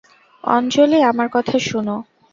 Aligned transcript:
অঞ্জলি, 0.43 0.99
আমার 1.01 1.27
কথা 1.31 1.55
শুনো। 1.59 1.95